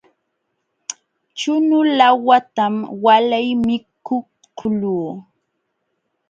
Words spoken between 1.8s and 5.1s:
laawatam walay mikuqluu.